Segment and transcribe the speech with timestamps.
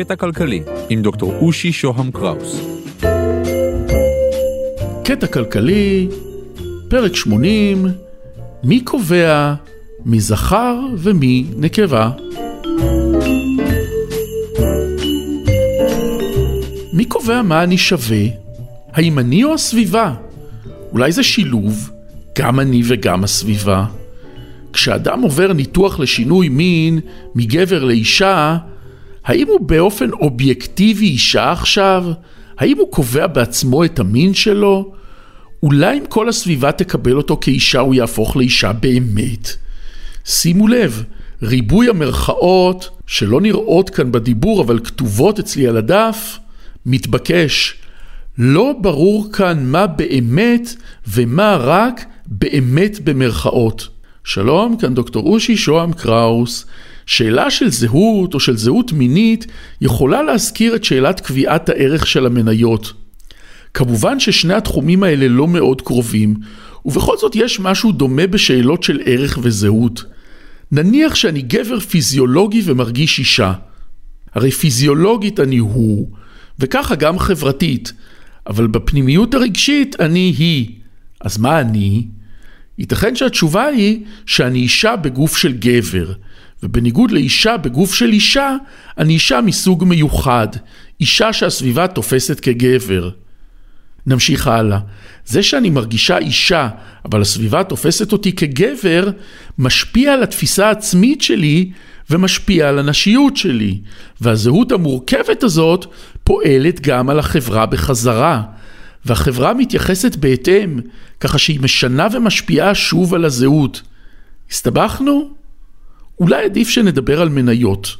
[0.00, 2.60] קטע כלכלי עם דוקטור אושי שוהם קראוס.
[5.04, 6.08] קטע כלכלי,
[6.88, 7.86] פרק 80,
[8.64, 9.54] מי קובע
[10.04, 12.10] מי זכר ומי נקבה?
[16.92, 18.26] מי קובע מה אני שווה?
[18.92, 20.14] האם אני או הסביבה?
[20.92, 21.90] אולי זה שילוב,
[22.38, 23.84] גם אני וגם הסביבה.
[24.72, 27.00] כשאדם עובר ניתוח לשינוי מין
[27.34, 28.58] מגבר לאישה,
[29.24, 32.04] האם הוא באופן אובייקטיבי אישה עכשיו?
[32.58, 34.92] האם הוא קובע בעצמו את המין שלו?
[35.62, 39.48] אולי אם כל הסביבה תקבל אותו כאישה הוא יהפוך לאישה באמת.
[40.24, 41.04] שימו לב,
[41.42, 46.38] ריבוי המרכאות שלא נראות כאן בדיבור אבל כתובות אצלי על הדף,
[46.86, 47.74] מתבקש.
[48.38, 50.74] לא ברור כאן מה באמת
[51.08, 53.88] ומה רק באמת במרכאות.
[54.24, 56.66] שלום, כאן דוקטור אושי שוהם קראוס.
[57.06, 59.46] שאלה של זהות או של זהות מינית
[59.80, 62.92] יכולה להזכיר את שאלת קביעת הערך של המניות.
[63.74, 66.34] כמובן ששני התחומים האלה לא מאוד קרובים,
[66.84, 70.04] ובכל זאת יש משהו דומה בשאלות של ערך וזהות.
[70.72, 73.52] נניח שאני גבר פיזיולוגי ומרגיש אישה.
[74.34, 76.10] הרי פיזיולוגית אני הוא,
[76.58, 77.92] וככה גם חברתית,
[78.46, 80.70] אבל בפנימיות הרגשית אני היא.
[81.20, 82.06] אז מה אני?
[82.80, 86.12] ייתכן שהתשובה היא שאני אישה בגוף של גבר,
[86.62, 88.56] ובניגוד לאישה בגוף של אישה,
[88.98, 90.48] אני אישה מסוג מיוחד,
[91.00, 93.10] אישה שהסביבה תופסת כגבר.
[94.06, 94.78] נמשיך הלאה.
[95.26, 96.68] זה שאני מרגישה אישה,
[97.04, 99.10] אבל הסביבה תופסת אותי כגבר,
[99.58, 101.70] משפיע על התפיסה העצמית שלי
[102.10, 103.78] ומשפיע על הנשיות שלי.
[104.20, 105.86] והזהות המורכבת הזאת
[106.24, 108.42] פועלת גם על החברה בחזרה.
[109.04, 110.80] והחברה מתייחסת בהתאם,
[111.20, 113.82] ככה שהיא משנה ומשפיעה שוב על הזהות.
[114.50, 115.30] הסתבכנו?
[116.20, 117.96] אולי עדיף שנדבר על מניות.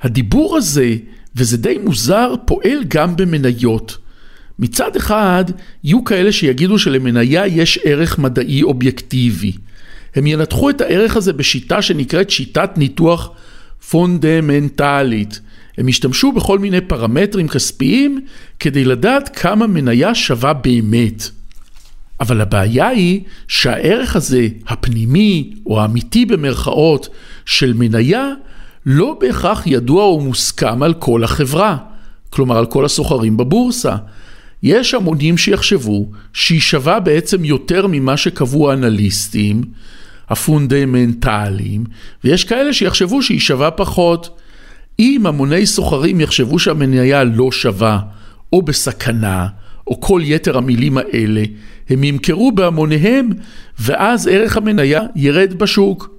[0.00, 0.96] הדיבור הזה,
[1.36, 3.98] וזה די מוזר, פועל גם במניות.
[4.58, 5.44] מצד אחד,
[5.84, 9.52] יהיו כאלה שיגידו שלמניה יש ערך מדעי אובייקטיבי.
[10.14, 13.30] הם ינתחו את הערך הזה בשיטה שנקראת שיטת ניתוח
[13.90, 15.40] פונדמנטלית.
[15.78, 18.20] הם ישתמשו בכל מיני פרמטרים כספיים
[18.60, 21.30] כדי לדעת כמה מניה שווה באמת.
[22.20, 27.08] אבל הבעיה היא שהערך הזה, הפנימי או האמיתי במרכאות,
[27.46, 28.32] של מניה,
[28.86, 31.76] לא בהכרח ידוע או מוסכם על כל החברה,
[32.30, 33.96] כלומר על כל הסוחרים בבורסה.
[34.62, 39.62] יש המונים שיחשבו שהיא שווה בעצם יותר ממה שקבעו האנליסטים
[40.28, 41.84] הפונדמנטליים,
[42.24, 44.39] ויש כאלה שיחשבו שהיא שווה פחות.
[45.00, 48.00] אם המוני סוחרים יחשבו שהמניה לא שווה,
[48.52, 49.46] או בסכנה,
[49.86, 51.42] או כל יתר המילים האלה,
[51.88, 53.30] הם ימכרו בהמוניהם,
[53.78, 56.10] ואז ערך המניה ירד בשוק.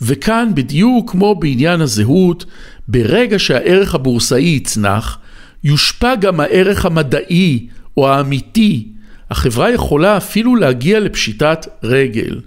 [0.00, 2.44] וכאן בדיוק כמו בעניין הזהב,
[2.88, 5.18] ברגע שהערך הבורסאי יצנח,
[5.64, 8.88] יושפע גם הערך המדעי או האמיתי.
[9.30, 12.40] החברה יכולה אפילו להגיע לפשיטת רגל.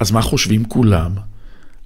[0.00, 1.12] אז מה חושבים כולם?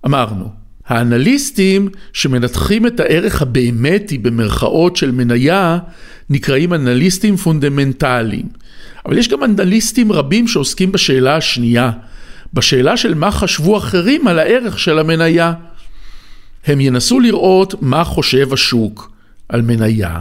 [0.07, 5.79] אמרנו, האנליסטים שמנתחים את הערך הבאמתי במרכאות של מניה
[6.31, 8.49] נקראים אנליסטים פונדמנטליים.
[9.07, 11.91] אבל יש גם אנליסטים רבים שעוסקים בשאלה השנייה,
[12.55, 15.53] בשאלה של מה חשבו אחרים על הערך של המניה.
[16.67, 19.13] הם ינסו לראות מה חושב השוק
[19.49, 20.21] על מניה.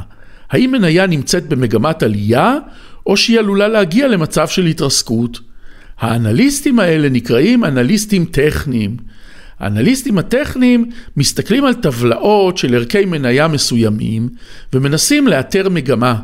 [0.51, 2.57] האם מניה נמצאת במגמת עלייה
[3.06, 5.40] או שהיא עלולה להגיע למצב של התרסקות?
[6.00, 8.97] האנליסטים האלה נקראים אנליסטים טכניים.
[9.63, 14.29] האנליסטים הטכניים מסתכלים על טבלאות של ערכי מניה מסוימים
[14.74, 16.19] ומנסים לאתר מגמה.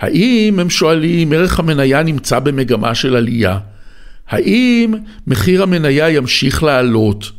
[0.00, 3.58] האם הם שואלים ערך המניה נמצא במגמה של עלייה?
[4.28, 4.94] האם
[5.26, 7.30] מחיר המניה ימשיך לעלות?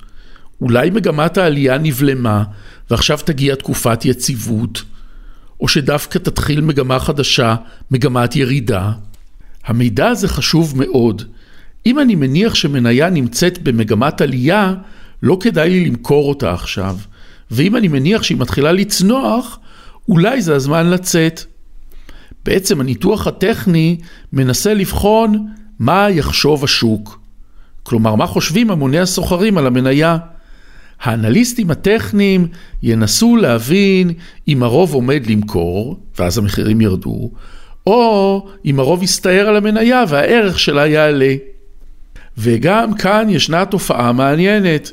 [0.62, 2.44] אולי מגמת העלייה נבלמה
[2.90, 4.84] ועכשיו תגיע תקופת יציבות?
[5.62, 7.56] או שדווקא תתחיל מגמה חדשה,
[7.92, 8.92] מגמת ירידה?
[9.66, 11.33] המידע הזה חשוב מאוד.
[11.86, 14.74] אם אני מניח שמניה נמצאת במגמת עלייה,
[15.24, 16.98] לא כדאי לי למכור אותה עכשיו.
[17.52, 19.60] ואם אני מניח שהיא מתחילה לצנוח,
[20.10, 21.44] אולי זה הזמן לצאת.
[22.46, 23.98] בעצם הניתוח הטכני
[24.34, 25.48] מנסה לבחון
[25.80, 27.20] מה יחשוב השוק.
[27.84, 30.18] כלומר, מה חושבים המוני הסוחרים על המניה.
[31.02, 32.48] האנליסטים הטכניים
[32.84, 34.12] ינסו להבין
[34.48, 37.32] אם הרוב עומד למכור, ואז המחירים ירדו,
[37.88, 41.36] או אם הרוב יסתער על המניה והערך שלה יעלה.
[42.38, 44.92] וגם כאן ישנה תופעה מעניינת.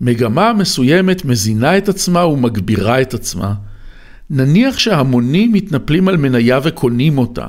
[0.00, 3.54] מגמה מסוימת מזינה את עצמה ומגבירה את עצמה.
[4.30, 7.46] נניח שהמונים מתנפלים על מניה וקונים אותה.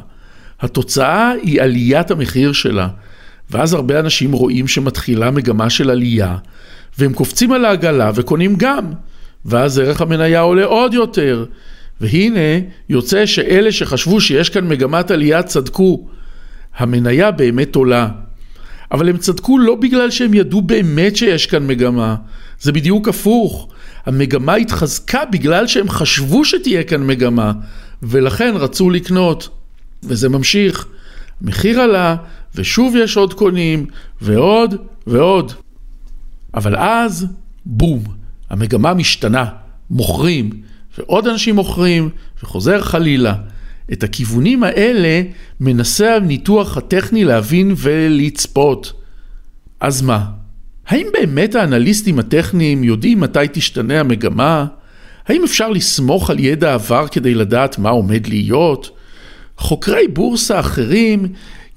[0.62, 2.88] התוצאה היא עליית המחיר שלה,
[3.52, 6.38] ואז הרבה אנשים רואים שמתחילה מגמה של עלייה,
[7.00, 8.92] והם קופצים על העגלה וקונים גם.
[9.46, 11.46] ואז ערך המניה עולה עוד יותר.
[12.02, 12.60] והנה,
[12.90, 16.08] יוצא שאלה שחשבו שיש כאן מגמת עלייה צדקו.
[16.78, 18.10] המניה באמת עולה.
[18.92, 22.16] אבל הם צדקו לא בגלל שהם ידעו באמת שיש כאן מגמה,
[22.62, 23.68] זה בדיוק הפוך.
[24.06, 27.52] המגמה התחזקה בגלל שהם חשבו שתהיה כאן מגמה,
[28.04, 29.50] ולכן רצו לקנות.
[30.04, 30.88] וזה ממשיך.
[31.42, 32.16] מחיר עלה,
[32.56, 33.86] ושוב יש עוד קונים,
[34.22, 34.76] ועוד
[35.08, 35.54] ועוד.
[36.54, 37.28] אבל אז,
[37.66, 38.04] בום,
[38.50, 39.46] המגמה משתנה,
[39.90, 40.50] מוכרים,
[40.98, 42.10] ועוד אנשים מוכרים,
[42.44, 43.36] וחוזר חלילה.
[43.94, 45.22] את הכיוונים האלה
[45.60, 48.94] מנסה הניתוח הטכני להבין ולצפות.
[49.80, 50.26] אז מה?
[50.88, 54.66] האם באמת האנליסטים הטכניים יודעים מתי תשתנה המגמה?
[55.28, 58.98] האם אפשר לסמוך על ידע עבר כדי לדעת מה עומד להיות?
[59.58, 61.28] חוקרי בורסה אחרים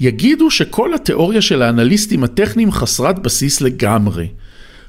[0.00, 4.26] יגידו שכל התיאוריה של האנליסטים הטכניים חסרת בסיס לגמרי.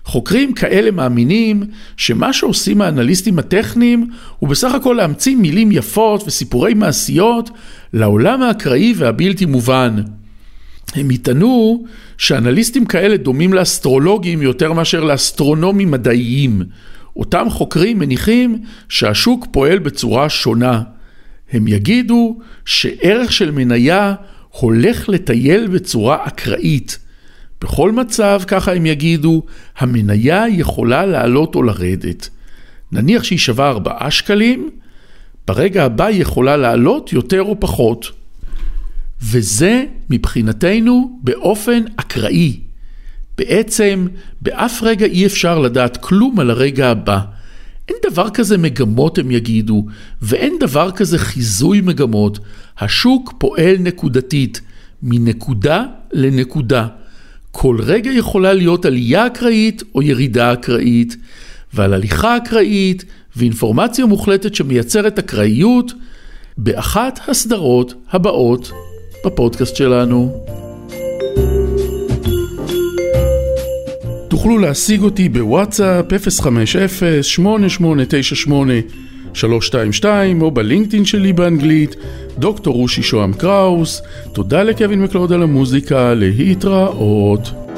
[0.05, 1.63] חוקרים כאלה מאמינים
[1.97, 4.09] שמה שעושים האנליסטים הטכניים
[4.39, 7.49] הוא בסך הכל להמציא מילים יפות וסיפורי מעשיות
[7.93, 9.95] לעולם האקראי והבלתי מובן.
[10.95, 11.85] הם יטענו
[12.17, 16.61] שאנליסטים כאלה דומים לאסטרולוגים יותר מאשר לאסטרונומים מדעיים.
[17.15, 20.81] אותם חוקרים מניחים שהשוק פועל בצורה שונה.
[21.51, 24.13] הם יגידו שערך של מניה
[24.49, 26.99] הולך לטייל בצורה אקראית.
[27.61, 29.43] בכל מצב, ככה הם יגידו,
[29.77, 32.29] המניה יכולה לעלות או לרדת.
[32.91, 34.69] נניח שהיא שווה 4 שקלים,
[35.47, 38.11] ברגע הבא היא יכולה לעלות יותר או פחות.
[39.21, 42.59] וזה מבחינתנו באופן אקראי.
[43.37, 44.07] בעצם
[44.41, 47.19] באף רגע אי אפשר לדעת כלום על הרגע הבא.
[47.87, 49.85] אין דבר כזה מגמות הם יגידו,
[50.21, 52.39] ואין דבר כזה חיזוי מגמות.
[52.79, 54.61] השוק פועל נקודתית,
[55.03, 55.83] מנקודה
[56.13, 56.87] לנקודה.
[57.51, 61.17] כל רגע יכולה להיות עלייה אקראית או ירידה אקראית,
[61.73, 63.05] ועל הליכה אקראית
[63.35, 65.93] ואינפורמציה מוחלטת שמייצרת אקראיות
[66.57, 68.71] באחת הסדרות הבאות
[69.25, 70.45] בפודקאסט שלנו.
[74.27, 76.05] תוכלו להשיג אותי בוואטסאפ
[79.33, 80.05] 050-8898-322
[80.41, 81.95] או בלינקדאין שלי באנגלית,
[82.37, 84.01] דוקטור רושי שוהם קראוס.
[84.33, 87.68] תודה לקווין מקלוד על המוזיקה, להתראות.